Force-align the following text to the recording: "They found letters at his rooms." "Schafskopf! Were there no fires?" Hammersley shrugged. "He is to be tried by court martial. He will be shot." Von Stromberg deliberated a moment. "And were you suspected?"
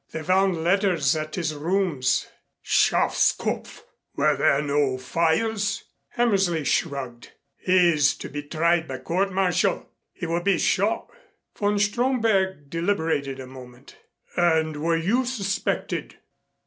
"They 0.11 0.23
found 0.23 0.63
letters 0.63 1.15
at 1.15 1.35
his 1.35 1.53
rooms." 1.53 2.25
"Schafskopf! 2.63 3.83
Were 4.15 4.35
there 4.35 4.59
no 4.59 4.97
fires?" 4.97 5.83
Hammersley 6.07 6.63
shrugged. 6.63 7.33
"He 7.55 7.91
is 7.93 8.15
to 8.15 8.27
be 8.27 8.41
tried 8.41 8.87
by 8.87 8.97
court 8.97 9.31
martial. 9.31 9.91
He 10.11 10.25
will 10.25 10.41
be 10.41 10.57
shot." 10.57 11.11
Von 11.55 11.77
Stromberg 11.77 12.67
deliberated 12.67 13.39
a 13.39 13.45
moment. 13.45 13.95
"And 14.35 14.77
were 14.81 14.97
you 14.97 15.23
suspected?" 15.23 16.15